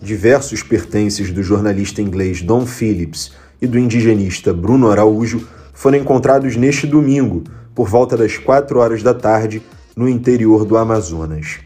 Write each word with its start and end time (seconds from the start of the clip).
diversos 0.00 0.62
pertences 0.62 1.30
do 1.30 1.42
jornalista 1.42 2.00
inglês 2.00 2.40
Don 2.42 2.64
Phillips 2.64 3.32
e 3.60 3.66
do 3.66 3.78
indigenista 3.78 4.52
Bruno 4.52 4.90
Araújo 4.90 5.46
foram 5.74 5.98
encontrados 5.98 6.56
neste 6.56 6.86
domingo, 6.86 7.44
por 7.74 7.88
volta 7.88 8.16
das 8.16 8.38
4 8.38 8.78
horas 8.78 9.02
da 9.02 9.14
tarde, 9.14 9.62
no 9.94 10.08
interior 10.08 10.64
do 10.64 10.76
Amazonas. 10.76 11.58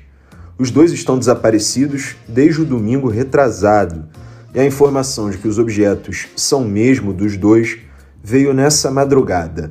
Os 0.58 0.70
dois 0.70 0.93
estão 0.93 1.18
desaparecidos 1.18 2.16
desde 2.29 2.62
o 2.62 2.64
domingo 2.64 3.08
retrasado, 3.08 4.04
e 4.54 4.61
a 4.61 4.64
informação 4.64 5.30
de 5.30 5.39
que 5.39 5.48
os 5.48 5.58
objetos 5.58 6.26
são 6.36 6.64
mesmo 6.64 7.12
dos 7.12 7.36
dois 7.36 7.79
veio 8.22 8.54
nessa 8.54 8.90
madrugada. 8.90 9.68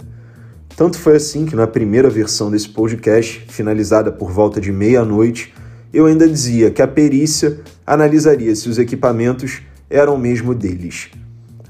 Tanto 0.75 0.99
foi 0.99 1.15
assim 1.15 1.45
que 1.45 1.55
na 1.55 1.67
primeira 1.67 2.09
versão 2.09 2.51
desse 2.51 2.67
podcast, 2.67 3.45
finalizada 3.47 4.11
por 4.11 4.31
volta 4.31 4.59
de 4.59 4.71
meia-noite, 4.71 5.53
eu 5.93 6.07
ainda 6.07 6.27
dizia 6.27 6.71
que 6.71 6.81
a 6.81 6.87
perícia 6.87 7.59
analisaria 7.85 8.55
se 8.55 8.67
os 8.67 8.79
equipamentos 8.79 9.61
eram 9.89 10.17
mesmo 10.17 10.55
deles. 10.55 11.11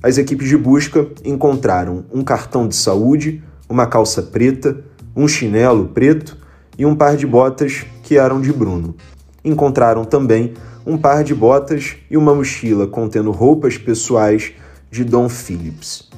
As 0.01 0.17
equipes 0.17 0.47
de 0.47 0.57
busca 0.57 1.07
encontraram 1.25 2.05
um 2.13 2.23
cartão 2.23 2.67
de 2.67 2.75
saúde, 2.75 3.43
uma 3.67 3.85
calça 3.85 4.21
preta, 4.21 4.77
um 5.15 5.27
chinelo 5.27 5.89
preto 5.89 6.37
e 6.77 6.85
um 6.85 6.95
par 6.95 7.17
de 7.17 7.27
botas 7.27 7.85
que 8.01 8.17
eram 8.17 8.39
de 8.39 8.53
Bruno. 8.53 8.95
Encontraram 9.43 10.05
também 10.05 10.53
um 10.85 10.97
par 10.97 11.23
de 11.23 11.35
botas 11.35 11.97
e 12.09 12.15
uma 12.15 12.33
mochila 12.33 12.87
contendo 12.87 13.31
roupas 13.31 13.77
pessoais 13.77 14.53
de 14.89 15.03
Dom 15.03 15.27
Phillips. 15.27 16.09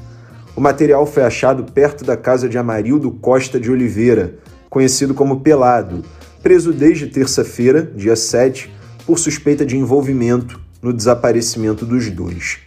O 0.56 0.62
material 0.62 1.06
foi 1.06 1.23
achado 1.23 1.72
perto 1.72 2.06
da 2.06 2.16
casa 2.16 2.48
de 2.48 2.58
Amarildo 2.58 3.12
Costa 3.12 3.59
de 3.59 3.70
Oliveira, 3.70 4.36
conhecido 4.70 5.14
como 5.14 5.42
Pelado, 5.42 6.03
preso 6.45 6.72
desde 6.72 7.08
terça-feira, 7.08 7.81
dia 7.95 8.16
7, 8.16 8.72
por 9.03 9.17
suspeita 9.17 9.66
de 9.66 9.75
envolvimento 9.78 10.59
no 10.80 10.94
desaparecimento 10.94 11.88
dos 11.88 12.11
dois. 12.11 12.59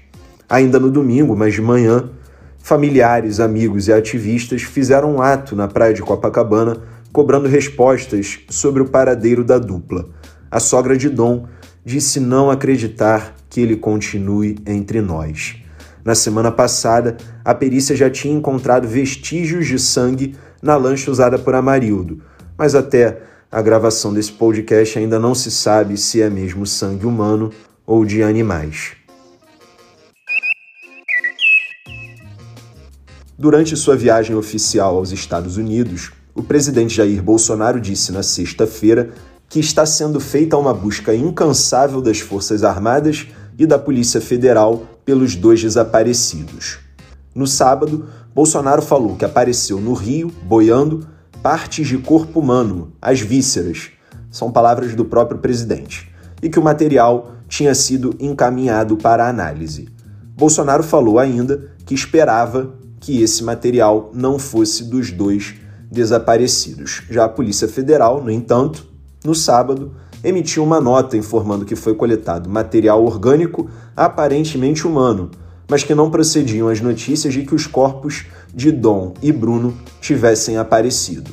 Ainda 0.48 0.80
no 0.80 0.90
domingo, 0.90 1.36
mas 1.36 1.54
de 1.54 1.62
manhã, 1.62 2.10
familiares, 2.58 3.38
amigos 3.38 3.86
e 3.86 3.92
ativistas 3.92 4.62
fizeram 4.62 5.14
um 5.14 5.22
ato 5.22 5.54
na 5.54 5.68
praia 5.68 5.94
de 5.94 6.02
Copacabana 6.02 6.76
cobrando 7.12 7.46
respostas 7.46 8.40
sobre 8.48 8.82
o 8.82 8.86
paradeiro 8.86 9.44
da 9.44 9.60
dupla. 9.60 10.08
A 10.50 10.58
sogra 10.58 10.96
de 10.96 11.08
Dom 11.08 11.46
disse 11.84 12.18
não 12.18 12.50
acreditar 12.50 13.36
que 13.48 13.60
ele 13.60 13.76
continue 13.76 14.58
entre 14.66 15.00
nós. 15.00 15.54
Na 16.04 16.16
semana 16.16 16.50
passada, 16.50 17.16
a 17.44 17.54
perícia 17.54 17.94
já 17.94 18.10
tinha 18.10 18.34
encontrado 18.34 18.88
vestígios 18.88 19.68
de 19.68 19.78
sangue 19.78 20.34
na 20.60 20.74
lancha 20.74 21.12
usada 21.12 21.38
por 21.38 21.54
Amarildo, 21.54 22.20
mas 22.56 22.74
até 22.74 23.27
a 23.50 23.62
gravação 23.62 24.12
desse 24.12 24.32
podcast 24.32 24.98
ainda 24.98 25.18
não 25.18 25.34
se 25.34 25.50
sabe 25.50 25.96
se 25.96 26.20
é 26.20 26.28
mesmo 26.28 26.66
sangue 26.66 27.06
humano 27.06 27.50
ou 27.86 28.04
de 28.04 28.22
animais. 28.22 28.92
Durante 33.38 33.76
sua 33.76 33.96
viagem 33.96 34.36
oficial 34.36 34.96
aos 34.96 35.12
Estados 35.12 35.56
Unidos, 35.56 36.10
o 36.34 36.42
presidente 36.42 36.94
Jair 36.94 37.22
Bolsonaro 37.22 37.80
disse 37.80 38.12
na 38.12 38.22
sexta-feira 38.22 39.10
que 39.48 39.60
está 39.60 39.86
sendo 39.86 40.20
feita 40.20 40.56
uma 40.56 40.74
busca 40.74 41.14
incansável 41.14 42.02
das 42.02 42.18
Forças 42.18 42.62
Armadas 42.62 43.28
e 43.58 43.64
da 43.64 43.78
Polícia 43.78 44.20
Federal 44.20 44.86
pelos 45.04 45.34
dois 45.34 45.62
desaparecidos. 45.62 46.80
No 47.34 47.46
sábado, 47.46 48.08
Bolsonaro 48.34 48.82
falou 48.82 49.16
que 49.16 49.24
apareceu 49.24 49.80
no 49.80 49.94
Rio, 49.94 50.30
boiando, 50.42 51.06
partes 51.42 51.86
de 51.86 51.98
corpo 51.98 52.40
humano, 52.40 52.92
as 53.00 53.20
vísceras, 53.20 53.90
são 54.30 54.50
palavras 54.50 54.94
do 54.94 55.04
próprio 55.04 55.38
presidente, 55.38 56.10
e 56.42 56.48
que 56.48 56.58
o 56.58 56.62
material 56.62 57.32
tinha 57.48 57.74
sido 57.74 58.14
encaminhado 58.20 58.96
para 58.96 59.28
análise. 59.28 59.88
Bolsonaro 60.36 60.82
falou 60.82 61.18
ainda 61.18 61.70
que 61.86 61.94
esperava 61.94 62.74
que 63.00 63.22
esse 63.22 63.42
material 63.42 64.10
não 64.12 64.38
fosse 64.38 64.84
dos 64.84 65.10
dois 65.10 65.54
desaparecidos. 65.90 67.02
Já 67.08 67.24
a 67.24 67.28
Polícia 67.28 67.66
Federal, 67.66 68.22
no 68.22 68.30
entanto, 68.30 68.86
no 69.24 69.34
sábado, 69.34 69.92
emitiu 70.22 70.62
uma 70.62 70.80
nota 70.80 71.16
informando 71.16 71.64
que 71.64 71.76
foi 71.76 71.94
coletado 71.94 72.48
material 72.50 73.04
orgânico 73.04 73.70
aparentemente 73.96 74.86
humano, 74.86 75.30
mas 75.68 75.84
que 75.84 75.94
não 75.94 76.10
procediam 76.10 76.68
as 76.68 76.80
notícias 76.80 77.34
de 77.34 77.42
que 77.42 77.54
os 77.54 77.66
corpos 77.66 78.24
de 78.54 78.72
Dom 78.72 79.12
e 79.22 79.30
Bruno 79.30 79.76
tivessem 80.00 80.56
aparecido. 80.56 81.30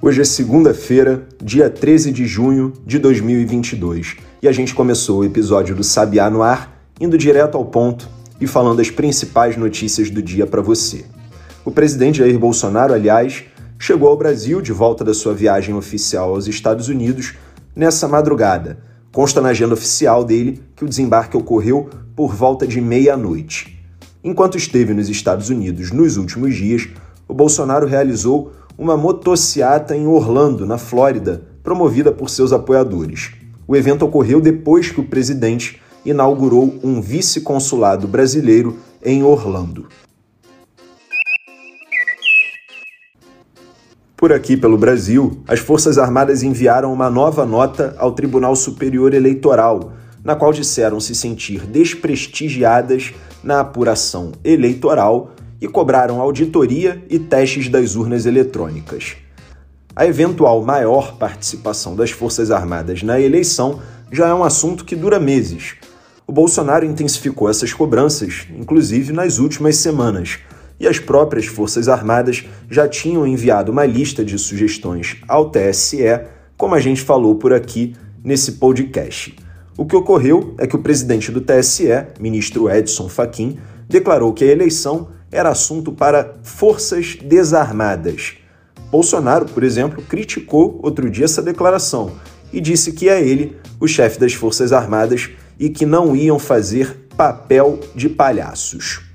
Hoje 0.00 0.20
é 0.20 0.24
segunda-feira, 0.24 1.28
dia 1.40 1.68
13 1.68 2.10
de 2.10 2.26
junho 2.26 2.72
de 2.86 2.98
2022, 2.98 4.16
e 4.42 4.48
a 4.48 4.52
gente 4.52 4.74
começou 4.74 5.20
o 5.20 5.24
episódio 5.24 5.76
do 5.76 5.84
Sabiá 5.84 6.28
no 6.28 6.42
Ar, 6.42 6.84
indo 7.00 7.16
direto 7.16 7.56
ao 7.56 7.64
ponto 7.64 8.08
e 8.40 8.46
falando 8.46 8.80
as 8.80 8.90
principais 8.90 9.56
notícias 9.56 10.10
do 10.10 10.20
dia 10.20 10.46
para 10.46 10.60
você. 10.60 11.04
O 11.64 11.70
presidente 11.70 12.18
Jair 12.18 12.36
Bolsonaro, 12.36 12.92
aliás, 12.92 13.44
chegou 13.78 14.08
ao 14.08 14.16
Brasil 14.16 14.60
de 14.60 14.72
volta 14.72 15.04
da 15.04 15.14
sua 15.14 15.34
viagem 15.34 15.74
oficial 15.74 16.30
aos 16.30 16.48
Estados 16.48 16.88
Unidos 16.88 17.34
nessa 17.74 18.08
madrugada. 18.08 18.78
Consta 19.12 19.42
na 19.42 19.50
agenda 19.50 19.74
oficial 19.74 20.24
dele 20.24 20.62
que 20.74 20.86
o 20.86 20.88
desembarque 20.88 21.36
ocorreu 21.36 21.90
por 22.16 22.34
volta 22.34 22.66
de 22.66 22.80
meia-noite. 22.80 23.78
Enquanto 24.24 24.56
esteve 24.56 24.94
nos 24.94 25.10
Estados 25.10 25.50
Unidos 25.50 25.90
nos 25.90 26.16
últimos 26.16 26.54
dias, 26.54 26.88
o 27.28 27.34
Bolsonaro 27.34 27.86
realizou 27.86 28.52
uma 28.78 28.96
motociata 28.96 29.94
em 29.94 30.06
Orlando, 30.06 30.64
na 30.64 30.78
Flórida, 30.78 31.42
promovida 31.62 32.10
por 32.10 32.30
seus 32.30 32.54
apoiadores. 32.54 33.32
O 33.68 33.76
evento 33.76 34.06
ocorreu 34.06 34.40
depois 34.40 34.90
que 34.90 35.00
o 35.00 35.06
presidente 35.06 35.78
inaugurou 36.06 36.78
um 36.82 36.98
vice-consulado 37.02 38.08
brasileiro 38.08 38.78
em 39.04 39.22
Orlando. 39.22 39.88
Por 44.22 44.32
aqui 44.32 44.56
pelo 44.56 44.78
Brasil, 44.78 45.42
as 45.48 45.58
Forças 45.58 45.98
Armadas 45.98 46.44
enviaram 46.44 46.92
uma 46.92 47.10
nova 47.10 47.44
nota 47.44 47.92
ao 47.98 48.12
Tribunal 48.12 48.54
Superior 48.54 49.12
Eleitoral, 49.14 49.94
na 50.22 50.36
qual 50.36 50.52
disseram 50.52 51.00
se 51.00 51.12
sentir 51.12 51.66
desprestigiadas 51.66 53.12
na 53.42 53.58
apuração 53.58 54.30
eleitoral 54.44 55.32
e 55.60 55.66
cobraram 55.66 56.20
auditoria 56.20 57.02
e 57.10 57.18
testes 57.18 57.68
das 57.68 57.96
urnas 57.96 58.24
eletrônicas. 58.24 59.16
A 59.96 60.06
eventual 60.06 60.62
maior 60.62 61.16
participação 61.16 61.96
das 61.96 62.12
Forças 62.12 62.52
Armadas 62.52 63.02
na 63.02 63.18
eleição 63.18 63.80
já 64.12 64.28
é 64.28 64.34
um 64.34 64.44
assunto 64.44 64.84
que 64.84 64.94
dura 64.94 65.18
meses. 65.18 65.74
O 66.28 66.32
Bolsonaro 66.32 66.86
intensificou 66.86 67.50
essas 67.50 67.72
cobranças, 67.72 68.46
inclusive 68.56 69.12
nas 69.12 69.40
últimas 69.40 69.78
semanas 69.78 70.38
e 70.82 70.88
as 70.88 70.98
próprias 70.98 71.46
Forças 71.46 71.88
Armadas 71.88 72.44
já 72.68 72.88
tinham 72.88 73.24
enviado 73.24 73.70
uma 73.70 73.86
lista 73.86 74.24
de 74.24 74.36
sugestões 74.36 75.16
ao 75.28 75.48
TSE, 75.48 76.20
como 76.56 76.74
a 76.74 76.80
gente 76.80 77.00
falou 77.00 77.36
por 77.36 77.52
aqui 77.52 77.94
nesse 78.22 78.52
podcast. 78.52 79.36
O 79.78 79.86
que 79.86 79.94
ocorreu 79.94 80.56
é 80.58 80.66
que 80.66 80.74
o 80.74 80.82
presidente 80.82 81.30
do 81.30 81.40
TSE, 81.40 81.86
ministro 82.18 82.68
Edson 82.68 83.08
Fachin, 83.08 83.58
declarou 83.88 84.32
que 84.32 84.42
a 84.42 84.48
eleição 84.48 85.08
era 85.30 85.50
assunto 85.50 85.92
para 85.92 86.34
forças 86.42 87.16
desarmadas. 87.22 88.34
Bolsonaro, 88.90 89.46
por 89.46 89.62
exemplo, 89.62 90.02
criticou 90.02 90.80
outro 90.82 91.08
dia 91.08 91.26
essa 91.26 91.40
declaração 91.40 92.10
e 92.52 92.60
disse 92.60 92.92
que 92.92 93.08
é 93.08 93.22
ele 93.22 93.56
o 93.78 93.86
chefe 93.86 94.18
das 94.18 94.34
Forças 94.34 94.72
Armadas 94.72 95.30
e 95.58 95.70
que 95.70 95.86
não 95.86 96.16
iam 96.16 96.40
fazer 96.40 97.06
papel 97.16 97.78
de 97.94 98.08
palhaços. 98.08 99.11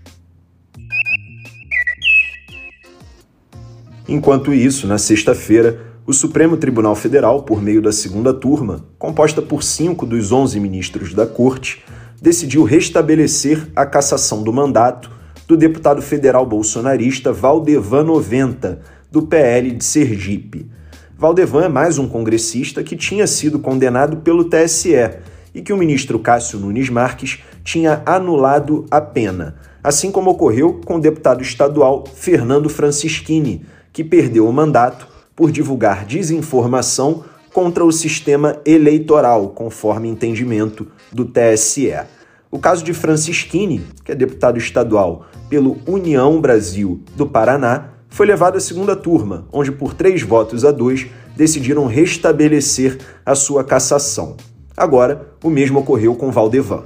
Enquanto 4.07 4.53
isso, 4.53 4.87
na 4.87 4.97
sexta-feira, 4.97 5.79
o 6.05 6.13
Supremo 6.13 6.55
Tribunal 6.55 6.95
Federal, 6.95 7.43
por 7.43 7.61
meio 7.61 7.81
da 7.81 7.91
segunda 7.91 8.33
turma, 8.33 8.85
composta 8.97 9.41
por 9.41 9.61
cinco 9.61 10.05
dos 10.05 10.31
onze 10.31 10.61
ministros 10.61 11.13
da 11.13 11.27
Corte, 11.27 11.83
decidiu 12.21 12.63
restabelecer 12.63 13.67
a 13.75 13.85
cassação 13.85 14.43
do 14.43 14.53
mandato 14.53 15.11
do 15.45 15.57
deputado 15.57 16.01
federal 16.01 16.45
bolsonarista 16.45 17.33
Valdevan 17.33 18.05
90, 18.05 18.79
do 19.11 19.23
PL 19.23 19.71
de 19.71 19.83
Sergipe. 19.83 20.71
Valdevan 21.17 21.65
é 21.65 21.69
mais 21.69 21.97
um 21.97 22.07
congressista 22.07 22.81
que 22.81 22.95
tinha 22.95 23.27
sido 23.27 23.59
condenado 23.59 24.17
pelo 24.17 24.45
TSE 24.45 25.17
e 25.53 25.61
que 25.61 25.73
o 25.73 25.77
ministro 25.77 26.17
Cássio 26.17 26.59
Nunes 26.59 26.89
Marques 26.89 27.39
tinha 27.61 28.01
anulado 28.05 28.85
a 28.89 29.01
pena, 29.01 29.55
assim 29.83 30.11
como 30.11 30.29
ocorreu 30.29 30.79
com 30.85 30.95
o 30.95 31.01
deputado 31.01 31.41
estadual 31.41 32.05
Fernando 32.15 32.69
Francischini, 32.69 33.65
que 33.97 34.03
perdeu 34.03 34.47
o 34.47 34.53
mandato 34.53 35.07
por 35.35 35.51
divulgar 35.51 36.05
desinformação 36.05 37.23
contra 37.51 37.83
o 37.83 37.91
sistema 37.91 38.61
eleitoral, 38.63 39.49
conforme 39.49 40.07
entendimento 40.07 40.85
do 41.11 41.25
TSE. 41.25 41.95
O 42.51 42.59
caso 42.59 42.83
de 42.83 42.93
Francischini, 42.93 43.81
que 44.05 44.11
é 44.11 44.15
deputado 44.15 44.59
estadual 44.59 45.25
pelo 45.49 45.77
União 45.87 46.39
Brasil 46.39 47.01
do 47.15 47.25
Paraná, 47.25 47.89
foi 48.07 48.27
levado 48.27 48.57
à 48.57 48.59
segunda 48.59 48.95
turma, 48.95 49.47
onde, 49.51 49.71
por 49.71 49.95
três 49.95 50.21
votos 50.21 50.63
a 50.63 50.71
dois, 50.71 51.07
decidiram 51.35 51.87
restabelecer 51.87 52.99
a 53.25 53.33
sua 53.33 53.63
cassação. 53.63 54.37
Agora, 54.77 55.29
o 55.43 55.49
mesmo 55.49 55.79
ocorreu 55.79 56.13
com 56.13 56.29
Valdevan. 56.29 56.83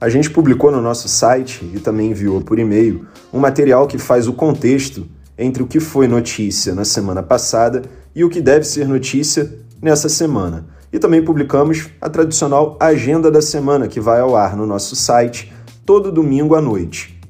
A 0.00 0.08
gente 0.08 0.30
publicou 0.30 0.70
no 0.70 0.80
nosso 0.80 1.08
site 1.08 1.70
e 1.74 1.78
também 1.78 2.12
enviou 2.12 2.40
por 2.40 2.58
e-mail 2.58 3.06
um 3.30 3.38
material 3.38 3.86
que 3.86 3.98
faz 3.98 4.26
o 4.26 4.32
contexto 4.32 5.06
entre 5.36 5.62
o 5.62 5.66
que 5.66 5.78
foi 5.78 6.08
notícia 6.08 6.74
na 6.74 6.86
semana 6.86 7.22
passada 7.22 7.82
e 8.14 8.24
o 8.24 8.30
que 8.30 8.40
deve 8.40 8.64
ser 8.64 8.88
notícia 8.88 9.52
nessa 9.80 10.08
semana. 10.08 10.64
E 10.90 10.98
também 10.98 11.22
publicamos 11.22 11.90
a 12.00 12.08
tradicional 12.08 12.78
Agenda 12.80 13.30
da 13.30 13.42
Semana, 13.42 13.88
que 13.88 14.00
vai 14.00 14.20
ao 14.20 14.34
ar 14.34 14.56
no 14.56 14.64
nosso 14.64 14.96
site 14.96 15.52
todo 15.84 16.10
domingo 16.10 16.54
à 16.54 16.62
noite. 16.62 17.20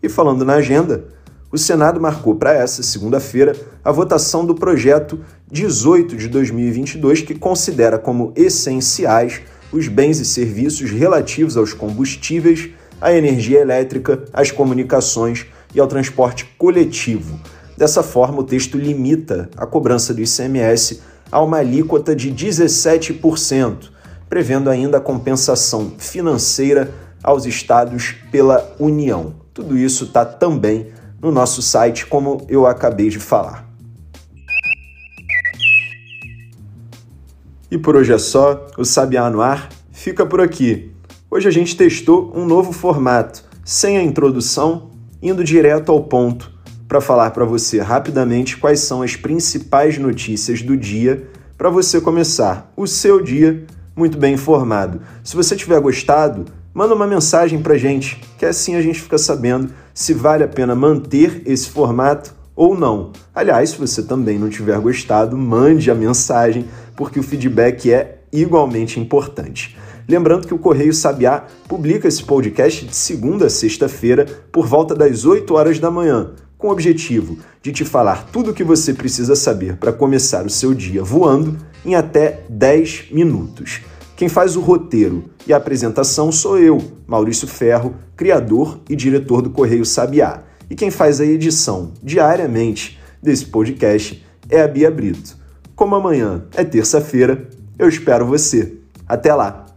E 0.00 0.08
falando 0.08 0.44
na 0.44 0.54
agenda, 0.54 1.06
o 1.50 1.58
Senado 1.58 2.00
marcou 2.00 2.36
para 2.36 2.52
essa 2.52 2.80
segunda-feira 2.80 3.56
a 3.84 3.90
votação 3.90 4.46
do 4.46 4.54
projeto 4.54 5.18
18 5.50 6.16
de 6.16 6.28
2022, 6.28 7.22
que 7.22 7.34
considera 7.34 7.98
como 7.98 8.32
essenciais 8.36 9.42
os 9.72 9.88
bens 9.88 10.18
e 10.18 10.24
serviços 10.24 10.90
relativos 10.90 11.56
aos 11.56 11.72
combustíveis, 11.72 12.70
à 13.00 13.12
energia 13.12 13.60
elétrica, 13.60 14.24
às 14.32 14.50
comunicações 14.50 15.46
e 15.74 15.80
ao 15.80 15.86
transporte 15.86 16.44
coletivo. 16.58 17.40
Dessa 17.76 18.02
forma, 18.02 18.40
o 18.40 18.44
texto 18.44 18.76
limita 18.76 19.48
a 19.56 19.66
cobrança 19.66 20.12
do 20.12 20.20
ICMS 20.20 21.00
a 21.32 21.40
uma 21.40 21.58
alíquota 21.58 22.14
de 22.14 22.30
17%, 22.30 23.90
prevendo 24.28 24.68
ainda 24.68 24.98
a 24.98 25.00
compensação 25.00 25.92
financeira 25.98 26.92
aos 27.22 27.46
estados 27.46 28.16
pela 28.30 28.74
União. 28.78 29.34
Tudo 29.54 29.78
isso 29.78 30.04
está 30.04 30.24
também 30.24 30.88
no 31.20 31.30
nosso 31.30 31.62
site, 31.62 32.06
como 32.06 32.44
eu 32.48 32.66
acabei 32.66 33.08
de 33.08 33.18
falar. 33.18 33.69
E 37.70 37.78
por 37.78 37.94
hoje 37.94 38.12
é 38.12 38.18
só, 38.18 38.66
o 38.76 38.84
Sabiá 38.84 39.30
no 39.30 39.40
Ar 39.40 39.68
fica 39.92 40.26
por 40.26 40.40
aqui. 40.40 40.90
Hoje 41.30 41.46
a 41.46 41.52
gente 41.52 41.76
testou 41.76 42.32
um 42.34 42.44
novo 42.44 42.72
formato, 42.72 43.44
sem 43.64 43.96
a 43.96 44.02
introdução, 44.02 44.90
indo 45.22 45.44
direto 45.44 45.92
ao 45.92 46.02
ponto, 46.02 46.50
para 46.88 47.00
falar 47.00 47.30
para 47.30 47.44
você 47.44 47.78
rapidamente 47.78 48.56
quais 48.56 48.80
são 48.80 49.02
as 49.02 49.14
principais 49.14 49.96
notícias 49.98 50.62
do 50.62 50.76
dia 50.76 51.28
para 51.56 51.70
você 51.70 52.00
começar 52.00 52.72
o 52.76 52.88
seu 52.88 53.22
dia 53.22 53.64
muito 53.94 54.18
bem 54.18 54.34
informado. 54.34 55.00
Se 55.22 55.36
você 55.36 55.54
tiver 55.54 55.78
gostado, 55.78 56.46
manda 56.74 56.92
uma 56.92 57.06
mensagem 57.06 57.62
para 57.62 57.78
gente, 57.78 58.20
que 58.36 58.46
assim 58.46 58.74
a 58.74 58.82
gente 58.82 59.00
fica 59.00 59.18
sabendo 59.18 59.72
se 59.94 60.12
vale 60.12 60.42
a 60.42 60.48
pena 60.48 60.74
manter 60.74 61.42
esse 61.46 61.70
formato 61.70 62.34
ou 62.56 62.76
não. 62.78 63.12
Aliás, 63.34 63.70
se 63.70 63.78
você 63.78 64.02
também 64.02 64.38
não 64.38 64.50
tiver 64.50 64.78
gostado, 64.80 65.36
mande 65.36 65.90
a 65.90 65.94
mensagem, 65.94 66.66
porque 67.00 67.18
o 67.18 67.22
feedback 67.22 67.90
é 67.90 68.18
igualmente 68.30 69.00
importante. 69.00 69.74
Lembrando 70.06 70.46
que 70.46 70.52
o 70.52 70.58
Correio 70.58 70.92
Sabiá 70.92 71.46
publica 71.66 72.06
esse 72.06 72.22
podcast 72.22 72.84
de 72.84 72.94
segunda 72.94 73.46
a 73.46 73.48
sexta-feira 73.48 74.26
por 74.52 74.66
volta 74.66 74.94
das 74.94 75.24
8 75.24 75.54
horas 75.54 75.78
da 75.78 75.90
manhã, 75.90 76.32
com 76.58 76.68
o 76.68 76.70
objetivo 76.70 77.38
de 77.62 77.72
te 77.72 77.86
falar 77.86 78.26
tudo 78.26 78.50
o 78.50 78.54
que 78.54 78.62
você 78.62 78.92
precisa 78.92 79.34
saber 79.34 79.78
para 79.78 79.94
começar 79.94 80.44
o 80.44 80.50
seu 80.50 80.74
dia 80.74 81.02
voando 81.02 81.56
em 81.86 81.94
até 81.94 82.40
10 82.50 83.06
minutos. 83.12 83.80
Quem 84.14 84.28
faz 84.28 84.54
o 84.54 84.60
roteiro 84.60 85.24
e 85.46 85.54
a 85.54 85.56
apresentação 85.56 86.30
sou 86.30 86.58
eu, 86.58 86.82
Maurício 87.06 87.48
Ferro, 87.48 87.94
criador 88.14 88.78
e 88.90 88.94
diretor 88.94 89.40
do 89.40 89.48
Correio 89.48 89.86
Sabiá. 89.86 90.42
E 90.68 90.74
quem 90.74 90.90
faz 90.90 91.18
a 91.18 91.24
edição 91.24 91.94
diariamente 92.02 93.00
desse 93.22 93.46
podcast 93.46 94.22
é 94.50 94.60
a 94.60 94.68
Bia 94.68 94.90
Brito. 94.90 95.39
Como 95.80 95.94
amanhã 95.94 96.42
é 96.54 96.62
terça-feira, 96.62 97.48
eu 97.78 97.88
espero 97.88 98.26
você. 98.26 98.74
Até 99.08 99.34
lá! 99.34 99.69